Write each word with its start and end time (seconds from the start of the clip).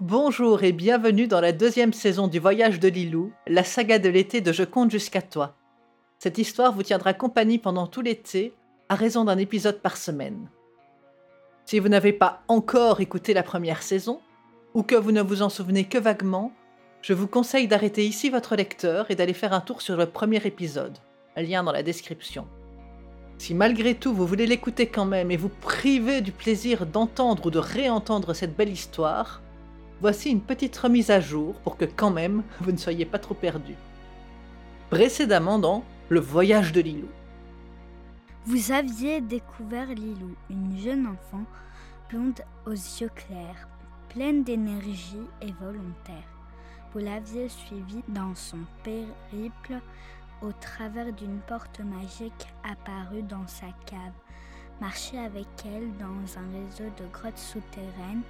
Bonjour 0.00 0.62
et 0.62 0.70
bienvenue 0.70 1.26
dans 1.26 1.40
la 1.40 1.50
deuxième 1.50 1.92
saison 1.92 2.28
du 2.28 2.38
Voyage 2.38 2.78
de 2.78 2.86
Lilou, 2.86 3.32
la 3.48 3.64
saga 3.64 3.98
de 3.98 4.08
l'été 4.08 4.40
de 4.40 4.52
Je 4.52 4.62
compte 4.62 4.92
jusqu'à 4.92 5.22
toi. 5.22 5.56
Cette 6.20 6.38
histoire 6.38 6.72
vous 6.72 6.84
tiendra 6.84 7.14
compagnie 7.14 7.58
pendant 7.58 7.88
tout 7.88 8.00
l'été, 8.00 8.54
à 8.88 8.94
raison 8.94 9.24
d'un 9.24 9.38
épisode 9.38 9.80
par 9.80 9.96
semaine. 9.96 10.50
Si 11.64 11.80
vous 11.80 11.88
n'avez 11.88 12.12
pas 12.12 12.42
encore 12.46 13.00
écouté 13.00 13.34
la 13.34 13.42
première 13.42 13.82
saison, 13.82 14.20
ou 14.72 14.84
que 14.84 14.94
vous 14.94 15.10
ne 15.10 15.20
vous 15.20 15.42
en 15.42 15.48
souvenez 15.48 15.82
que 15.82 15.98
vaguement, 15.98 16.52
je 17.02 17.12
vous 17.12 17.26
conseille 17.26 17.66
d'arrêter 17.66 18.06
ici 18.06 18.30
votre 18.30 18.54
lecteur 18.54 19.10
et 19.10 19.16
d'aller 19.16 19.34
faire 19.34 19.52
un 19.52 19.60
tour 19.60 19.82
sur 19.82 19.96
le 19.96 20.06
premier 20.06 20.46
épisode, 20.46 20.96
lien 21.36 21.64
dans 21.64 21.72
la 21.72 21.82
description. 21.82 22.46
Si 23.38 23.52
malgré 23.52 23.96
tout 23.96 24.14
vous 24.14 24.28
voulez 24.28 24.46
l'écouter 24.46 24.86
quand 24.86 25.06
même 25.06 25.32
et 25.32 25.36
vous 25.36 25.48
priver 25.48 26.20
du 26.20 26.30
plaisir 26.30 26.86
d'entendre 26.86 27.46
ou 27.46 27.50
de 27.50 27.58
réentendre 27.58 28.32
cette 28.32 28.56
belle 28.56 28.70
histoire, 28.70 29.42
voici 30.00 30.30
une 30.30 30.40
petite 30.40 30.76
remise 30.76 31.10
à 31.10 31.20
jour 31.20 31.54
pour 31.60 31.76
que 31.76 31.84
quand 31.84 32.10
même 32.10 32.42
vous 32.60 32.72
ne 32.72 32.76
soyez 32.76 33.04
pas 33.04 33.18
trop 33.18 33.34
perdu. 33.34 33.74
Précédemment 34.90 35.58
dans 35.58 35.84
Le 36.08 36.20
voyage 36.20 36.72
de 36.72 36.80
Lilou. 36.80 37.08
Vous 38.46 38.72
aviez 38.72 39.20
découvert 39.20 39.88
Lilou, 39.88 40.34
une 40.48 40.78
jeune 40.78 41.06
enfant 41.06 41.44
blonde 42.08 42.40
aux 42.66 42.70
yeux 42.70 43.10
clairs, 43.14 43.68
pleine 44.08 44.42
d'énergie 44.42 45.26
et 45.42 45.52
volontaire. 45.60 46.28
Vous 46.92 47.00
l'aviez 47.00 47.48
suivie 47.50 48.02
dans 48.08 48.34
son 48.34 48.58
périple 48.82 49.80
au 50.40 50.52
travers 50.52 51.12
d'une 51.12 51.40
porte 51.40 51.80
magique 51.80 52.46
apparue 52.64 53.22
dans 53.22 53.46
sa 53.46 53.66
cave, 53.84 54.14
marché 54.80 55.18
avec 55.18 55.48
elle 55.66 55.92
dans 55.98 56.38
un 56.38 56.64
réseau 56.64 56.90
de 56.96 57.04
grottes 57.12 57.36
souterraines 57.36 58.22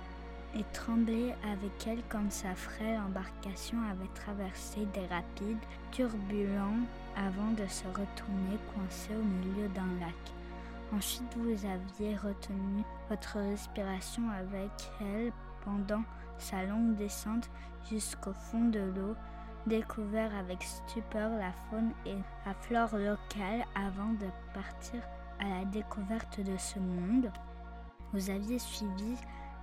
et 0.55 0.65
tremblé 0.73 1.35
avec 1.45 1.87
elle 1.87 2.03
quand 2.09 2.31
sa 2.31 2.55
frêle 2.55 3.01
embarcation 3.01 3.79
avait 3.91 4.13
traversé 4.15 4.87
des 4.95 5.07
rapides 5.07 5.59
turbulents 5.91 6.85
avant 7.17 7.51
de 7.53 7.67
se 7.67 7.87
retourner 7.89 8.59
coincée 8.75 9.15
au 9.15 9.25
milieu 9.25 9.69
d'un 9.69 10.01
lac. 10.01 10.15
Ensuite, 10.95 11.37
vous 11.37 11.67
aviez 11.67 12.17
retenu 12.17 12.83
votre 13.11 13.39
respiration 13.39 14.23
avec 14.31 14.71
elle 15.01 15.33
pendant 15.65 16.03
sa 16.39 16.63
longue 16.65 16.97
descente 16.97 17.51
jusqu'au 17.91 18.33
fond 18.33 18.69
de 18.69 18.79
l'eau, 18.79 19.15
découvert 19.67 20.35
avec 20.37 20.63
stupeur 20.63 21.31
la 21.31 21.53
faune 21.69 21.93
et 22.07 22.17
la 22.47 22.55
flore 22.55 22.97
locale 22.97 23.67
avant 23.75 24.13
de 24.15 24.27
partir 24.55 25.03
à 25.41 25.49
la 25.49 25.65
découverte 25.67 26.41
de 26.41 26.57
ce 26.57 26.79
monde. 26.79 27.31
Vous 28.15 28.31
aviez 28.31 28.59
suivi 28.59 29.17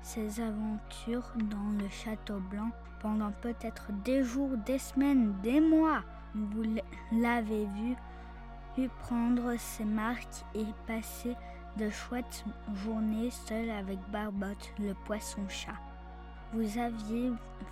ses 0.06 0.40
aventures 0.40 1.32
dans 1.50 1.84
le 1.84 1.90
château 1.90 2.40
blanc 2.52 2.70
pendant 3.02 3.32
peut-être 3.42 3.92
des 4.04 4.24
jours, 4.24 4.52
des 4.64 4.78
semaines, 4.78 5.34
des 5.42 5.60
mois. 5.60 6.04
Vous 6.36 6.64
l'avez 7.12 7.66
vu, 7.66 8.88
prendre 9.00 9.56
ses 9.58 9.84
marques 9.84 10.46
et 10.54 10.66
passer 10.86 11.36
de 11.78 11.90
chouettes 11.90 12.46
journées 12.84 13.32
seul 13.32 13.72
avec 13.72 13.98
Barbotte, 14.12 14.74
le 14.80 14.94
poisson-chat. 15.06 15.80
Vous 16.54 16.78
aviez 16.78 17.32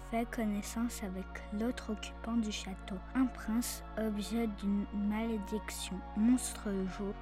fait 0.09 0.25
connaissance 0.31 1.03
avec 1.03 1.25
l'autre 1.62 1.92
occupant 1.92 2.38
du 2.38 2.52
château, 2.52 2.95
un 3.14 3.25
prince 3.25 3.84
objet 4.00 4.47
d'une 4.59 4.86
malédiction, 5.08 5.97
monstre 6.18 6.64
le 6.66 6.88
jour, 6.88 7.14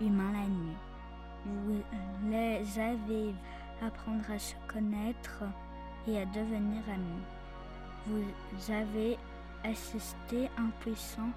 humain 0.00 0.32
la 0.32 0.46
nuit. 0.46 0.76
Vous 1.44 1.82
les 2.30 2.78
avez 2.78 3.34
apprendre 3.82 4.30
à 4.30 4.38
se 4.38 4.54
connaître 4.66 5.42
et 6.06 6.18
à 6.18 6.26
devenir 6.26 6.82
amis. 6.88 7.22
Vous 8.06 8.72
avez 8.72 9.18
assisté 9.64 10.50
impuissant 10.58 11.30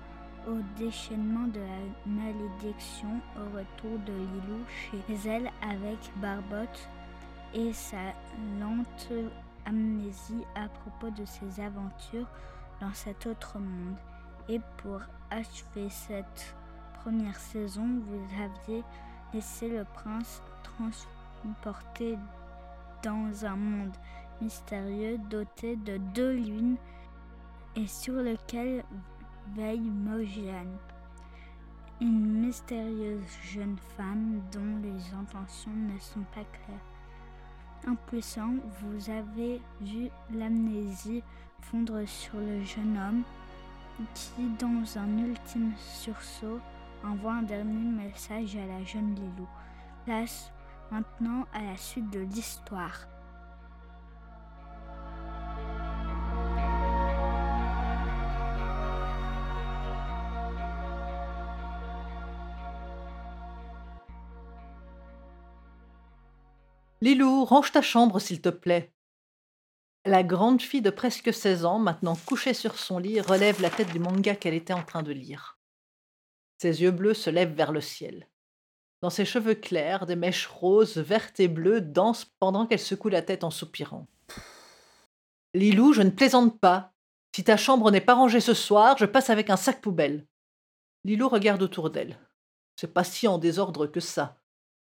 au 0.48 0.60
déchaînement 0.78 1.48
de 1.48 1.60
la 1.60 2.12
malédiction 2.12 3.20
au 3.36 3.58
retour 3.58 4.00
de 4.06 4.14
Lilou 4.14 4.64
chez 4.68 5.30
elle 5.30 5.52
avec 5.62 5.98
Barbotte 6.18 6.90
et 7.54 7.74
sa 7.74 8.14
lente 8.60 9.12
amnésie 9.66 10.44
à 10.56 10.68
propos 10.70 11.10
de 11.10 11.26
ses 11.26 11.62
aventures 11.62 12.28
dans 12.80 12.94
cet 12.94 13.26
autre 13.26 13.60
monde. 13.60 13.98
Et 14.50 14.62
pour 14.78 15.02
achever 15.30 15.90
cette 15.90 16.56
première 17.02 17.40
saison, 17.40 17.88
vous 18.08 18.44
aviez 18.44 18.84
laissé 19.34 19.70
le 19.70 19.86
prince 19.94 20.42
transporter 21.42 22.18
dans 23.04 23.46
un 23.46 23.56
monde 23.56 23.96
mystérieux 24.42 25.18
doté 25.30 25.76
de 25.76 25.98
deux 26.14 26.34
lunes 26.34 26.78
et 27.76 27.88
sur 27.88 28.14
lequel 28.14 28.84
veille 29.56 29.90
Mojane, 29.90 30.78
une 32.02 32.46
mystérieuse 32.46 33.38
jeune 33.44 33.78
femme 33.96 34.42
dont 34.52 34.82
les 34.82 35.14
intentions 35.14 35.72
ne 35.72 35.98
sont 36.00 36.24
pas 36.34 36.44
claires. 36.44 37.88
Impuissant, 37.88 38.56
vous 38.82 39.10
avez 39.10 39.62
vu 39.82 40.10
l'amnésie 40.34 41.24
fondre 41.62 42.06
sur 42.08 42.40
le 42.40 42.64
jeune 42.64 42.98
homme 42.98 43.24
qui, 44.14 44.48
dans 44.60 45.00
un 45.00 45.18
ultime 45.18 45.72
sursaut, 45.78 46.60
envoie 47.04 47.34
un 47.34 47.44
dernier 47.44 48.04
message 48.04 48.56
à 48.56 48.66
la 48.66 48.84
jeune 48.84 49.16
Lilou. 49.16 49.48
Place 50.06 50.52
maintenant 50.92 51.46
à 51.54 51.62
la 51.64 51.78
suite 51.78 52.10
de 52.12 52.20
l'histoire. 52.20 53.08
Lilou, 67.00 67.46
range 67.46 67.72
ta 67.72 67.82
chambre, 67.82 68.20
s'il 68.20 68.42
te 68.42 68.50
plaît. 68.50 68.92
La 70.04 70.24
grande 70.24 70.62
fille 70.62 70.82
de 70.82 70.90
presque 70.90 71.32
16 71.32 71.64
ans, 71.64 71.80
maintenant 71.80 72.16
couchée 72.26 72.54
sur 72.54 72.78
son 72.78 72.98
lit, 72.98 73.22
relève 73.22 73.62
la 73.62 73.70
tête 73.70 73.92
du 73.92 74.00
manga 74.00 74.36
qu'elle 74.36 74.56
était 74.56 74.74
en 74.74 74.84
train 74.84 75.04
de 75.04 75.12
lire. 75.12 75.60
Ses 76.58 76.82
yeux 76.82 76.92
bleus 76.92 77.14
se 77.14 77.30
lèvent 77.30 77.54
vers 77.54 77.72
le 77.72 77.82
ciel. 77.82 78.28
Dans 79.02 79.10
ses 79.12 79.26
cheveux 79.26 79.56
clairs, 79.56 80.06
des 80.06 80.16
mèches 80.16 80.48
roses, 80.48 80.98
vertes 80.98 81.40
et 81.40 81.48
bleues 81.48 81.82
dansent 81.82 82.26
pendant 82.40 82.66
qu'elle 82.66 82.80
secoue 82.80 83.10
la 83.10 83.22
tête 83.22 83.44
en 83.44 83.52
soupirant. 83.52 84.08
Lilou, 85.54 85.94
je 85.94 86.02
ne 86.02 86.10
plaisante 86.10 86.60
pas. 86.60 86.94
Si 87.36 87.44
ta 87.44 87.58
chambre 87.58 87.92
n'est 87.92 88.02
pas 88.02 88.16
rangée 88.16 88.40
ce 88.40 88.56
soir, 88.56 88.98
je 88.98 89.06
passe 89.06 89.30
avec 89.30 89.50
un 89.52 89.58
sac 89.58 89.82
poubelle. 89.82 90.26
Lilou 91.04 91.30
regarde 91.30 91.62
autour 91.62 91.92
d'elle. 91.92 92.18
C'est 92.76 92.94
pas 92.94 93.04
si 93.04 93.28
en 93.28 93.38
désordre 93.38 93.86
que 93.86 94.00
ça. 94.00 94.38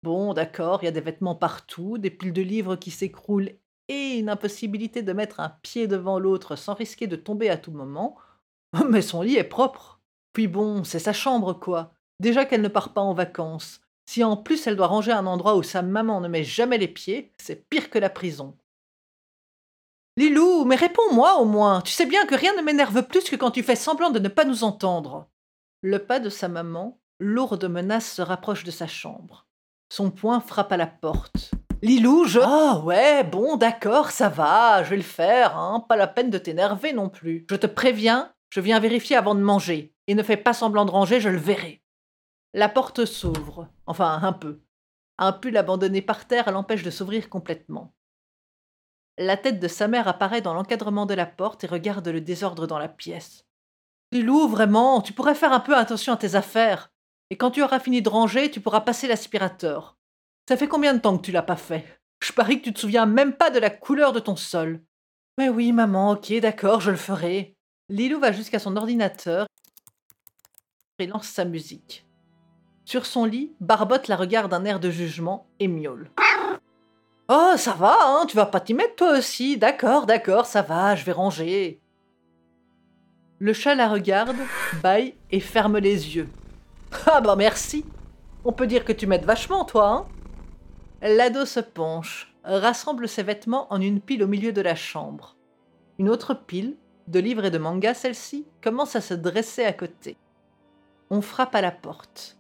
Bon, 0.03 0.33
d'accord, 0.33 0.79
il 0.81 0.85
y 0.85 0.89
a 0.89 0.91
des 0.91 1.01
vêtements 1.01 1.35
partout, 1.35 1.97
des 1.97 2.11
piles 2.11 2.33
de 2.33 2.43
livres 2.43 2.75
qui 2.75 2.91
s'écroulent 2.91 3.57
et 3.87 4.19
une 4.19 4.29
impossibilité 4.29 5.01
de 5.01 5.13
mettre 5.13 5.39
un 5.39 5.49
pied 5.49 5.87
devant 5.87 6.19
l'autre 6.19 6.55
sans 6.55 6.73
risquer 6.75 7.07
de 7.07 7.15
tomber 7.15 7.49
à 7.49 7.57
tout 7.57 7.71
moment. 7.71 8.17
Mais 8.89 9.01
son 9.01 9.21
lit 9.21 9.37
est 9.37 9.43
propre. 9.43 9.99
Puis 10.33 10.47
bon, 10.47 10.83
c'est 10.83 10.99
sa 10.99 11.13
chambre, 11.13 11.53
quoi. 11.53 11.93
Déjà 12.19 12.45
qu'elle 12.45 12.61
ne 12.61 12.67
part 12.67 12.93
pas 12.93 13.01
en 13.01 13.13
vacances. 13.13 13.81
Si 14.05 14.23
en 14.23 14.37
plus 14.37 14.67
elle 14.67 14.75
doit 14.75 14.87
ranger 14.87 15.11
un 15.11 15.25
endroit 15.25 15.55
où 15.55 15.63
sa 15.63 15.81
maman 15.81 16.21
ne 16.21 16.27
met 16.27 16.43
jamais 16.43 16.77
les 16.77 16.87
pieds, 16.87 17.33
c'est 17.37 17.67
pire 17.69 17.89
que 17.89 17.99
la 17.99 18.09
prison. 18.09 18.55
Lilou, 20.17 20.63
mais 20.63 20.75
réponds-moi 20.75 21.35
au 21.39 21.45
moins. 21.45 21.81
Tu 21.81 21.91
sais 21.91 22.05
bien 22.05 22.25
que 22.25 22.35
rien 22.35 22.55
ne 22.55 22.61
m'énerve 22.61 23.03
plus 23.03 23.29
que 23.29 23.35
quand 23.35 23.51
tu 23.51 23.63
fais 23.63 23.75
semblant 23.75 24.11
de 24.11 24.19
ne 24.19 24.29
pas 24.29 24.45
nous 24.45 24.63
entendre. 24.63 25.27
Le 25.81 25.99
pas 25.99 26.19
de 26.19 26.29
sa 26.29 26.47
maman, 26.47 26.97
lourde 27.19 27.65
menace, 27.65 28.13
se 28.13 28.21
rapproche 28.21 28.63
de 28.63 28.71
sa 28.71 28.87
chambre. 28.87 29.45
Son 29.91 30.11
poing 30.11 30.39
frappe 30.39 30.71
à 30.71 30.77
la 30.77 30.87
porte. 30.87 31.51
Lilou, 31.81 32.25
je. 32.25 32.39
Ah 32.41 32.79
ouais, 32.79 33.23
bon, 33.23 33.57
d'accord, 33.57 34.11
ça 34.11 34.29
va, 34.29 34.83
je 34.83 34.91
vais 34.91 34.97
le 34.97 35.03
faire, 35.03 35.57
hein. 35.57 35.85
Pas 35.87 35.97
la 35.97 36.07
peine 36.07 36.29
de 36.29 36.37
t'énerver 36.37 36.93
non 36.93 37.09
plus. 37.09 37.45
Je 37.49 37.55
te 37.55 37.67
préviens, 37.67 38.31
je 38.49 38.61
viens 38.61 38.79
vérifier 38.79 39.17
avant 39.17 39.35
de 39.35 39.41
manger. 39.41 39.93
Et 40.07 40.15
ne 40.15 40.23
fais 40.23 40.37
pas 40.37 40.53
semblant 40.53 40.85
de 40.85 40.91
ranger, 40.91 41.19
je 41.19 41.29
le 41.29 41.37
verrai. 41.37 41.81
La 42.57 42.69
porte 42.69 43.03
s'ouvre, 43.03 43.67
enfin 43.85 44.17
un 44.23 44.31
peu. 44.31 44.61
Un 45.17 45.33
pull 45.33 45.57
abandonné 45.57 46.01
par 46.01 46.25
terre 46.25 46.49
l'empêche 46.53 46.83
de 46.83 46.89
s'ouvrir 46.89 47.27
complètement. 47.27 47.93
La 49.17 49.35
tête 49.35 49.59
de 49.59 49.67
sa 49.67 49.89
mère 49.89 50.07
apparaît 50.07 50.39
dans 50.39 50.53
l'encadrement 50.53 51.05
de 51.05 51.13
la 51.13 51.25
porte 51.25 51.65
et 51.65 51.67
regarde 51.67 52.07
le 52.07 52.21
désordre 52.21 52.65
dans 52.65 52.79
la 52.79 52.87
pièce. 52.87 53.43
Lilou, 54.13 54.47
vraiment, 54.47 55.01
tu 55.01 55.11
pourrais 55.11 55.35
faire 55.35 55.51
un 55.51 55.59
peu 55.59 55.75
attention 55.75 56.13
à 56.13 56.17
tes 56.17 56.35
affaires. 56.35 56.93
Et 57.29 57.35
quand 57.35 57.51
tu 57.51 57.61
auras 57.61 57.81
fini 57.81 58.01
de 58.01 58.07
ranger, 58.07 58.49
tu 58.49 58.61
pourras 58.61 58.79
passer 58.79 59.09
l'aspirateur. 59.09 59.97
Ça 60.47 60.55
fait 60.55 60.69
combien 60.69 60.93
de 60.93 60.99
temps 60.99 61.17
que 61.17 61.25
tu 61.25 61.33
l'as 61.33 61.43
pas 61.43 61.57
fait? 61.57 61.99
Je 62.23 62.31
parie 62.31 62.59
que 62.59 62.63
tu 62.63 62.73
te 62.73 62.79
souviens 62.79 63.05
même 63.05 63.33
pas 63.33 63.49
de 63.49 63.59
la 63.59 63.69
couleur 63.69 64.13
de 64.13 64.21
ton 64.21 64.37
sol. 64.37 64.81
Mais 65.37 65.49
oui, 65.49 65.73
maman, 65.73 66.11
ok, 66.11 66.31
d'accord, 66.39 66.79
je 66.79 66.91
le 66.91 66.97
ferai. 66.97 67.57
Lilou 67.89 68.17
va 68.21 68.31
jusqu'à 68.31 68.59
son 68.59 68.77
ordinateur 68.77 69.45
et 70.99 71.07
lance 71.07 71.27
sa 71.27 71.43
musique. 71.43 72.04
Sur 72.85 73.07
son 73.07 73.25
lit, 73.25 73.51
Barbotte 73.59 74.07
la 74.07 74.15
regarde 74.15 74.51
d'un 74.51 74.63
air 74.63 74.79
de 74.79 74.91
jugement 74.91 75.47
et 75.59 75.67
miaule. 75.67 76.11
Oh, 77.27 77.53
ça 77.57 77.73
va, 77.73 77.97
hein, 78.01 78.25
tu 78.27 78.35
vas 78.35 78.45
pas 78.45 78.59
t'y 78.59 78.75
mettre 78.75 78.95
toi 78.95 79.17
aussi. 79.17 79.57
D'accord, 79.57 80.05
d'accord, 80.05 80.45
ça 80.45 80.61
va, 80.61 80.95
je 80.95 81.03
vais 81.03 81.11
ranger. 81.11 81.81
Le 83.39 83.53
chat 83.53 83.73
la 83.73 83.89
regarde, 83.89 84.37
baille 84.83 85.15
et 85.31 85.39
ferme 85.39 85.79
les 85.79 86.15
yeux. 86.15 86.29
Ah 87.07 87.21
bah 87.21 87.35
merci. 87.35 87.83
On 88.43 88.53
peut 88.53 88.67
dire 88.67 88.85
que 88.85 88.93
tu 88.93 89.07
m'aides 89.07 89.25
vachement, 89.25 89.65
toi, 89.65 89.89
hein 89.89 90.05
L'ado 91.01 91.45
se 91.45 91.59
penche, 91.59 92.33
rassemble 92.43 93.07
ses 93.07 93.23
vêtements 93.23 93.65
en 93.73 93.81
une 93.81 93.99
pile 93.99 94.23
au 94.23 94.27
milieu 94.27 94.53
de 94.53 94.61
la 94.61 94.75
chambre. 94.75 95.35
Une 95.97 96.09
autre 96.09 96.35
pile, 96.35 96.77
de 97.07 97.19
livres 97.19 97.45
et 97.45 97.51
de 97.51 97.57
mangas 97.57 97.95
celle-ci, 97.95 98.45
commence 98.61 98.95
à 98.95 99.01
se 99.01 99.15
dresser 99.15 99.65
à 99.65 99.73
côté. 99.73 100.17
On 101.09 101.21
frappe 101.21 101.55
à 101.55 101.61
la 101.61 101.71
porte. 101.71 102.37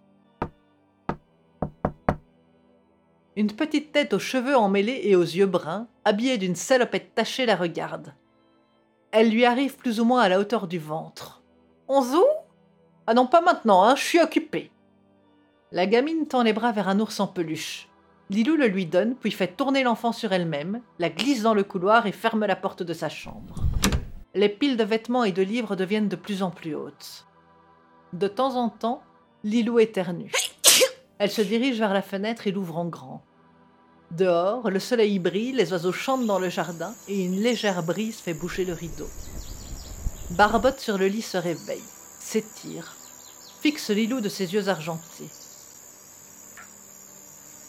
Une 3.37 3.51
petite 3.51 3.91
tête 3.91 4.13
aux 4.13 4.19
cheveux 4.19 4.55
emmêlés 4.55 5.01
et 5.03 5.17
aux 5.17 5.21
yeux 5.21 5.45
bruns, 5.45 5.87
habillée 6.05 6.37
d'une 6.37 6.55
salopette 6.55 7.13
tachée, 7.15 7.45
la 7.45 7.57
regarde. 7.57 8.13
Elle 9.11 9.29
lui 9.29 9.43
arrive 9.43 9.75
plus 9.75 9.99
ou 9.99 10.05
moins 10.05 10.21
à 10.21 10.29
la 10.29 10.39
hauteur 10.39 10.67
du 10.67 10.79
ventre. 10.79 11.43
On 11.89 12.01
zou 12.01 12.23
Ah 13.07 13.13
non, 13.13 13.27
pas 13.27 13.41
maintenant, 13.41 13.83
hein, 13.83 13.95
je 13.95 14.03
suis 14.03 14.21
occupée. 14.21 14.71
La 15.73 15.85
gamine 15.85 16.27
tend 16.27 16.43
les 16.43 16.53
bras 16.53 16.71
vers 16.71 16.87
un 16.87 16.99
ours 17.01 17.19
en 17.19 17.27
peluche. 17.27 17.89
Lilou 18.29 18.55
le 18.55 18.67
lui 18.67 18.85
donne, 18.85 19.15
puis 19.15 19.31
fait 19.31 19.55
tourner 19.55 19.83
l'enfant 19.83 20.13
sur 20.13 20.31
elle-même, 20.31 20.81
la 20.97 21.09
glisse 21.09 21.41
dans 21.41 21.53
le 21.53 21.63
couloir 21.63 22.07
et 22.07 22.13
ferme 22.13 22.45
la 22.45 22.55
porte 22.55 22.83
de 22.83 22.93
sa 22.93 23.09
chambre. 23.09 23.65
Les 24.33 24.49
piles 24.49 24.77
de 24.77 24.83
vêtements 24.83 25.25
et 25.25 25.33
de 25.33 25.41
livres 25.41 25.75
deviennent 25.75 26.09
de 26.09 26.15
plus 26.15 26.41
en 26.41 26.51
plus 26.51 26.73
hautes. 26.73 27.25
De 28.13 28.29
temps 28.29 28.55
en 28.55 28.69
temps, 28.69 29.03
Lilou 29.43 29.79
éternue. 29.79 30.31
Elle 31.17 31.31
se 31.31 31.41
dirige 31.41 31.79
vers 31.79 31.93
la 31.93 32.01
fenêtre 32.01 32.47
et 32.47 32.51
l'ouvre 32.51 32.77
en 32.77 32.85
grand. 32.85 33.23
Dehors, 34.11 34.69
le 34.69 34.79
soleil 34.79 35.19
brille, 35.19 35.53
les 35.53 35.71
oiseaux 35.71 35.91
chantent 35.91 36.25
dans 36.25 36.39
le 36.39 36.49
jardin 36.49 36.93
et 37.07 37.23
une 37.23 37.41
légère 37.41 37.83
brise 37.83 38.17
fait 38.17 38.33
bouger 38.33 38.65
le 38.65 38.73
rideau. 38.73 39.09
Barbotte 40.31 40.79
sur 40.79 40.97
le 40.97 41.07
lit 41.07 41.21
se 41.21 41.37
réveille, 41.37 41.81
s'étire, 42.19 42.95
fixe 43.61 43.89
Lilou 43.89 44.21
de 44.21 44.29
ses 44.29 44.53
yeux 44.53 44.67
argentés. 44.67 45.29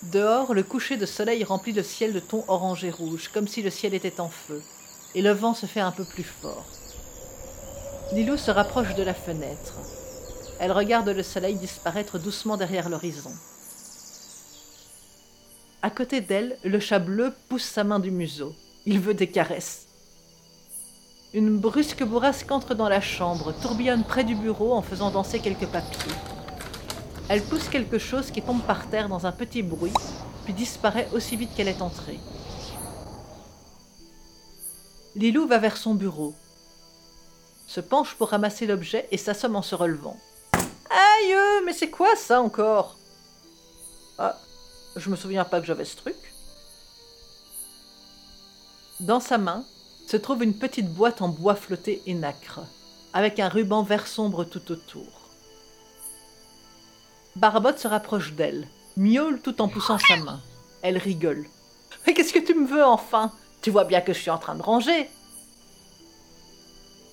Dehors, 0.04 0.54
le 0.54 0.62
coucher 0.62 0.96
de 0.96 1.06
soleil 1.06 1.43
remplit 1.44 1.72
le 1.72 1.82
ciel 1.82 2.12
de 2.12 2.20
tons 2.20 2.44
orange 2.48 2.84
et 2.84 2.90
rouge, 2.90 3.31
comme 3.32 3.48
si 3.48 3.62
le 3.62 3.70
ciel 3.70 3.94
était 3.94 4.20
en 4.20 4.28
feu, 4.28 4.62
et 5.14 5.22
le 5.22 5.32
vent 5.32 5.54
se 5.54 5.66
fait 5.66 5.81
un 5.81 5.93
peu 5.93 6.04
plus 6.04 6.25
fort. 6.25 6.66
Lilou 8.12 8.37
se 8.37 8.50
rapproche 8.50 8.94
de 8.94 9.02
la 9.02 9.14
fenêtre. 9.14 9.75
Elle 10.58 10.73
regarde 10.73 11.08
le 11.08 11.23
soleil 11.23 11.56
disparaître 11.56 12.19
doucement 12.19 12.56
derrière 12.56 12.88
l'horizon. 12.88 13.32
À 15.82 15.91
côté 15.91 16.20
d'elle, 16.20 16.58
le 16.64 16.81
chat 16.81 16.99
bleu 16.99 17.32
pousse 17.49 17.64
sa 17.64 17.85
main 17.85 17.99
du 17.99 18.11
museau. 18.11 18.55
Il 18.87 19.00
veut 19.00 19.14
des 19.14 19.29
caresses. 19.29 19.87
Une 21.35 21.58
brusque 21.58 22.03
bourrasque 22.03 22.50
entre 22.50 22.75
dans 22.75 22.88
la 22.88 23.00
chambre, 23.00 23.53
tourbillonne 23.61 24.05
près 24.05 24.25
du 24.25 24.35
bureau 24.35 24.73
en 24.73 24.82
faisant 24.82 25.11
danser 25.11 25.41
quelques 25.41 25.67
papiers. 25.67 26.12
Elle 27.29 27.43
pousse 27.43 27.69
quelque 27.69 27.99
chose 27.99 28.31
qui 28.31 28.41
tombe 28.41 28.62
par 28.62 28.88
terre 28.88 29.08
dans 29.08 29.26
un 29.26 29.32
petit 29.32 29.62
bruit, 29.62 29.93
puis 30.44 30.55
disparaît 30.55 31.08
aussi 31.12 31.37
vite 31.37 31.50
qu'elle 31.55 31.69
est 31.69 31.82
entrée. 31.82 32.19
Lilou 35.17 35.47
va 35.47 35.58
vers 35.58 35.76
son 35.76 35.94
bureau, 35.94 36.35
se 37.67 37.81
penche 37.81 38.14
pour 38.14 38.29
ramasser 38.29 38.67
l'objet 38.67 39.08
et 39.11 39.19
s'assomme 39.19 39.56
en 39.56 39.62
se 39.62 39.75
relevant. 39.75 40.17
Aïe, 40.91 41.37
mais 41.65 41.73
c'est 41.73 41.91
quoi 41.91 42.15
ça 42.17 42.41
encore? 42.41 42.97
Ah, 44.19 44.38
je 44.94 45.11
me 45.11 45.17
souviens 45.17 45.44
pas 45.44 45.61
que 45.61 45.67
j'avais 45.67 45.85
ce 45.85 45.97
truc. 45.97 46.17
Dans 49.00 49.21
sa 49.21 49.37
main 49.37 49.65
se 50.06 50.17
trouve 50.17 50.43
une 50.43 50.56
petite 50.56 50.93
boîte 50.93 51.21
en 51.21 51.29
bois 51.29 51.55
flotté 51.55 52.03
et 52.06 52.15
nacre, 52.15 52.61
avec 53.12 53.38
un 53.41 53.49
ruban 53.49 53.83
vert 53.83 54.06
sombre 54.06 54.44
tout 54.44 54.71
autour. 54.71 55.31
Barbotte 57.35 57.79
se 57.79 57.89
rapproche 57.89 58.32
d'elle, 58.32 58.69
miaule 58.97 59.43
tout 59.43 59.61
en 59.61 59.69
poussant 59.69 59.99
sa 59.99 60.17
main. 60.17 60.41
Elle 60.82 60.97
rigole. 60.97 61.47
Mais 62.06 62.15
qu'est-ce 62.15 62.32
que 62.32 62.39
tu 62.39 62.55
me 62.55 62.67
veux 62.67 62.85
enfin? 62.85 63.32
Tu 63.61 63.71
vois 63.71 63.85
bien 63.85 64.00
que 64.00 64.12
je 64.12 64.21
suis 64.21 64.31
en 64.31 64.39
train 64.39 64.55
de 64.55 64.62
ranger. 64.62 65.11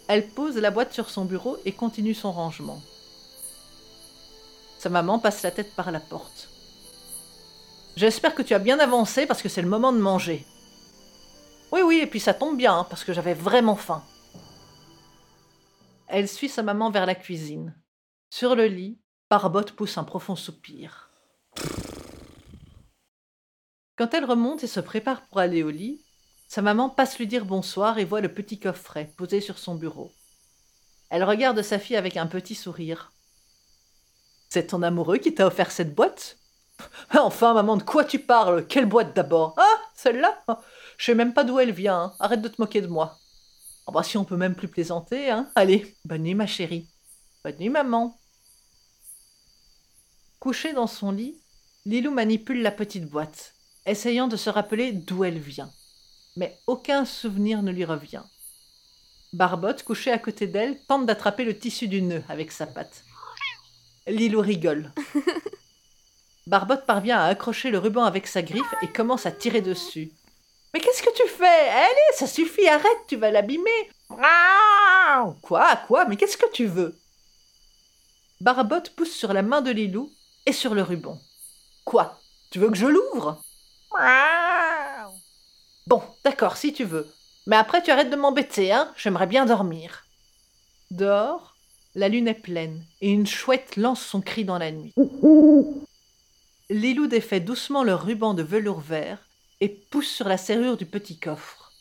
Elle 0.07 0.29
pose 0.29 0.55
la 0.57 0.71
boîte 0.71 0.93
sur 0.93 1.09
son 1.09 1.25
bureau 1.25 1.57
et 1.65 1.71
continue 1.71 2.13
son 2.13 2.31
rangement. 2.31 2.81
Sa 4.83 4.89
maman 4.89 5.17
passe 5.17 5.43
la 5.43 5.51
tête 5.51 5.73
par 5.77 5.91
la 5.91 6.01
porte. 6.01 6.49
J'espère 7.95 8.35
que 8.35 8.41
tu 8.41 8.53
as 8.53 8.59
bien 8.59 8.81
avancé 8.81 9.25
parce 9.25 9.41
que 9.41 9.47
c'est 9.47 9.61
le 9.61 9.69
moment 9.69 9.93
de 9.93 9.97
manger. 9.97 10.45
Oui, 11.71 11.79
oui, 11.85 11.99
et 11.99 12.05
puis 12.05 12.19
ça 12.19 12.33
tombe 12.33 12.57
bien 12.57 12.77
hein, 12.79 12.85
parce 12.89 13.05
que 13.05 13.13
j'avais 13.13 13.33
vraiment 13.33 13.77
faim. 13.77 14.03
Elle 16.07 16.27
suit 16.27 16.49
sa 16.49 16.63
maman 16.63 16.91
vers 16.91 17.05
la 17.05 17.15
cuisine. 17.15 17.73
Sur 18.29 18.55
le 18.55 18.65
lit, 18.65 18.99
Barbotte 19.29 19.71
pousse 19.71 19.97
un 19.97 20.03
profond 20.03 20.35
soupir. 20.35 21.09
Quand 23.95 24.13
elle 24.13 24.25
remonte 24.25 24.65
et 24.65 24.67
se 24.67 24.81
prépare 24.81 25.25
pour 25.27 25.39
aller 25.39 25.63
au 25.63 25.69
lit, 25.69 26.03
sa 26.49 26.61
maman 26.61 26.89
passe 26.89 27.17
lui 27.17 27.27
dire 27.27 27.45
bonsoir 27.45 27.99
et 27.99 28.03
voit 28.03 28.19
le 28.19 28.33
petit 28.33 28.59
coffret 28.59 29.13
posé 29.15 29.39
sur 29.39 29.59
son 29.59 29.75
bureau. 29.75 30.11
Elle 31.09 31.23
regarde 31.23 31.61
sa 31.61 31.79
fille 31.79 31.95
avec 31.95 32.17
un 32.17 32.27
petit 32.27 32.55
sourire. 32.55 33.12
C'est 34.53 34.67
ton 34.67 34.83
amoureux 34.83 35.17
qui 35.17 35.33
t'a 35.33 35.47
offert 35.47 35.71
cette 35.71 35.95
boîte? 35.95 36.37
Enfin, 37.15 37.55
maman, 37.55 37.75
de 37.75 37.81
quoi 37.81 38.05
tu 38.05 38.19
parles? 38.19 38.67
Quelle 38.67 38.85
boîte 38.85 39.15
d'abord? 39.15 39.55
Ah, 39.57 39.81
celle-là? 39.95 40.43
Je 40.99 41.05
sais 41.05 41.15
même 41.15 41.33
pas 41.33 41.43
d'où 41.43 41.57
elle 41.57 41.71
vient. 41.71 41.99
Hein. 41.99 42.13
Arrête 42.19 42.43
de 42.43 42.49
te 42.49 42.61
moquer 42.61 42.81
de 42.81 42.85
moi. 42.85 43.17
Oh 43.87 43.91
bah 43.91 44.03
si 44.03 44.15
on 44.15 44.25
peut 44.25 44.37
même 44.37 44.53
plus 44.53 44.67
plaisanter, 44.67 45.31
hein. 45.31 45.49
Allez, 45.55 45.97
bonne 46.05 46.21
nuit 46.21 46.35
ma 46.35 46.45
chérie. 46.45 46.87
Bonne 47.43 47.57
nuit 47.57 47.69
maman. 47.69 48.15
Couchée 50.39 50.73
dans 50.73 50.85
son 50.85 51.11
lit, 51.11 51.41
Lilou 51.85 52.11
manipule 52.11 52.61
la 52.61 52.69
petite 52.69 53.09
boîte, 53.09 53.55
essayant 53.87 54.27
de 54.27 54.37
se 54.37 54.51
rappeler 54.51 54.91
d'où 54.91 55.23
elle 55.23 55.39
vient. 55.39 55.71
Mais 56.35 56.59
aucun 56.67 57.05
souvenir 57.05 57.63
ne 57.63 57.71
lui 57.71 57.85
revient. 57.85 58.23
Barbotte, 59.33 59.81
couchée 59.81 60.11
à 60.11 60.19
côté 60.19 60.45
d'elle, 60.45 60.79
tente 60.85 61.07
d'attraper 61.07 61.43
le 61.43 61.57
tissu 61.57 61.87
du 61.87 62.03
nœud 62.03 62.23
avec 62.29 62.51
sa 62.51 62.67
patte. 62.67 63.03
Lilou 64.07 64.41
rigole. 64.41 64.91
Barbotte 66.47 66.85
parvient 66.85 67.19
à 67.19 67.27
accrocher 67.27 67.71
le 67.71 67.79
ruban 67.79 68.03
avec 68.03 68.27
sa 68.27 68.41
griffe 68.41 68.73
et 68.81 68.87
commence 68.87 69.25
à 69.25 69.31
tirer 69.31 69.61
dessus. 69.61 70.11
Mais 70.73 70.81
qu'est-ce 70.81 71.03
que 71.03 71.13
tu 71.15 71.27
fais? 71.27 71.69
Allez, 71.69 72.17
ça 72.17 72.27
suffit, 72.27 72.67
arrête, 72.67 73.07
tu 73.07 73.15
vas 73.15 73.31
l'abîmer. 73.31 73.89
Quoi 75.41 75.75
Quoi 75.87 76.05
Mais 76.05 76.17
qu'est-ce 76.17 76.37
que 76.37 76.51
tu 76.51 76.65
veux? 76.65 76.99
Barbotte 78.41 78.89
pousse 78.95 79.13
sur 79.13 79.31
la 79.31 79.41
main 79.41 79.61
de 79.61 79.71
Lilou 79.71 80.11
et 80.45 80.51
sur 80.51 80.73
le 80.73 80.81
ruban. 80.81 81.17
Quoi 81.85 82.19
Tu 82.51 82.59
veux 82.59 82.69
que 82.69 82.75
je 82.77 82.87
l'ouvre? 82.87 83.41
Bon, 85.87 86.01
d'accord, 86.25 86.57
si 86.57 86.73
tu 86.73 86.83
veux. 86.83 87.07
Mais 87.45 87.55
après, 87.55 87.81
tu 87.83 87.91
arrêtes 87.91 88.09
de 88.09 88.15
m'embêter, 88.15 88.71
hein 88.71 88.91
J'aimerais 88.97 89.27
bien 89.27 89.45
dormir. 89.45 90.05
Dehors, 90.91 91.52
la 91.95 92.09
lune 92.09 92.27
est 92.27 92.33
pleine 92.33 92.83
et 93.01 93.11
une 93.11 93.27
chouette 93.27 93.75
lance 93.75 94.01
son 94.01 94.21
cri 94.21 94.45
dans 94.45 94.57
la 94.57 94.71
nuit. 94.71 94.93
Lilou 96.69 97.07
défait 97.07 97.39
doucement 97.39 97.83
le 97.83 97.93
ruban 97.93 98.33
de 98.33 98.41
velours 98.41 98.79
vert 98.79 99.19
et 99.61 99.69
pousse 99.69 100.09
sur 100.09 100.27
la 100.27 100.37
serrure 100.37 100.77
du 100.77 100.85
petit 100.85 101.19
coffre. 101.19 101.71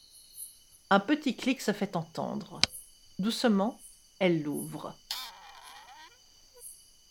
Un 0.90 1.00
petit 1.00 1.34
clic 1.34 1.60
se 1.62 1.72
fait 1.72 1.96
entendre. 1.96 2.60
Doucement, 3.18 3.78
elle 4.18 4.42
l'ouvre. 4.42 4.94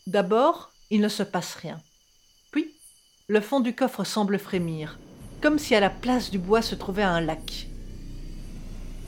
D'abord, 0.06 0.72
il 0.90 1.00
ne 1.00 1.08
se 1.08 1.22
passe 1.22 1.54
rien. 1.54 1.80
Puis, 2.52 2.72
le 3.26 3.40
fond 3.40 3.60
du 3.60 3.74
coffre 3.74 4.04
semble 4.04 4.38
frémir, 4.38 4.98
comme 5.40 5.58
si 5.58 5.74
à 5.74 5.80
la 5.80 5.90
place 5.90 6.30
du 6.30 6.38
bois 6.38 6.62
se 6.62 6.74
trouvait 6.74 7.02
un 7.02 7.20
lac. 7.20 7.66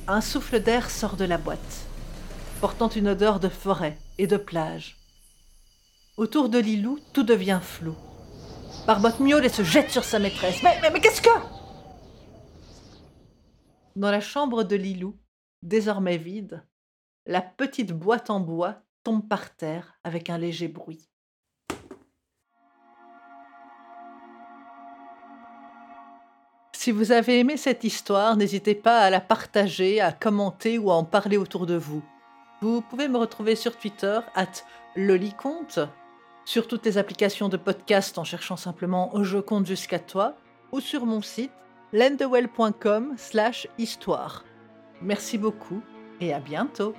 Un 0.09 0.21
souffle 0.21 0.61
d'air 0.61 0.91
sort 0.91 1.17
de 1.17 1.25
la 1.25 1.39
boîte, 1.39 1.87
portant 2.65 2.89
une 2.89 3.09
odeur 3.09 3.41
de 3.41 3.51
forêt 3.51 3.99
et 4.17 4.27
de 4.27 4.39
plage. 4.39 4.97
Autour 6.17 6.49
de 6.49 6.59
Lilou, 6.59 6.99
tout 7.13 7.23
devient 7.23 7.61
flou. 7.63 7.95
Barbotte 8.87 9.21
miaule 9.21 9.45
et 9.45 9.51
se 9.51 9.63
jette 9.63 9.91
sur 9.91 10.03
sa 10.03 10.19
maîtresse. 10.19 10.63
Mais, 10.63 10.79
mais, 10.81 10.91
mais 10.91 11.01
qu'est-ce 11.03 11.21
que? 11.21 11.29
Dans 13.97 14.11
la 14.11 14.23
chambre 14.23 14.65
de 14.65 14.77
Lilou, 14.77 15.15
désormais 15.61 16.17
vide, 16.17 16.65
la 17.27 17.43
petite 17.43 17.93
boîte 17.93 18.31
en 18.31 18.41
bois 18.41 18.77
tombe 19.03 19.29
par 19.29 19.55
terre 19.55 19.99
avec 20.03 20.31
un 20.31 20.39
léger 20.39 20.69
bruit. 20.69 21.11
Si 26.73 26.91
vous 26.93 27.13
avez 27.13 27.41
aimé 27.41 27.59
cette 27.59 27.85
histoire, 27.85 28.39
n'hésitez 28.39 28.75
pas 28.75 29.01
à 29.01 29.11
la 29.11 29.21
partager, 29.21 30.01
à 30.01 30.13
commenter 30.13 30.79
ou 30.79 30.91
à 30.91 30.95
en 30.95 31.05
parler 31.05 31.37
autour 31.37 31.67
de 31.67 31.77
vous. 31.77 32.03
Vous 32.61 32.81
pouvez 32.81 33.09
me 33.09 33.19
retrouver 33.19 33.57
sur 33.57 33.77
Twitter, 33.77 34.21
at 34.35 34.65
loliconte, 34.97 35.81
sur 36.45 36.69
toutes 36.69 36.85
les 36.87 36.99
applications 36.99 37.49
de 37.49 37.57
podcast 37.57 38.19
en 38.19 38.25
cherchant 38.25 38.57
simplement 38.57 39.11
Je 39.23 39.39
compte 39.39 39.67
jusqu'à 39.67 39.99
toi, 39.99 40.37
ou 40.73 40.81
sur 40.81 41.07
mon 41.07 41.23
site 41.23 41.53
lendewell.com 41.93 43.15
slash 43.17 43.69
histoire. 43.79 44.45
Merci 45.01 45.39
beaucoup 45.39 45.83
et 46.21 46.33
à 46.33 46.41
bientôt 46.41 46.95